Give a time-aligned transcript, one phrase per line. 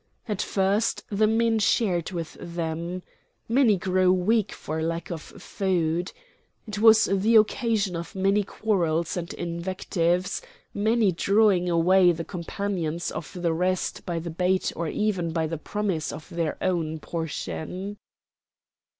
[0.27, 3.03] At first the men shared with them.
[3.47, 6.11] Many grew weak for lack of food.
[6.65, 10.41] It was the occasion of many quarrels and invectives,
[10.73, 15.59] many drawing away the companions of the rest by the bait or even by the
[15.59, 17.97] promise of their own portion.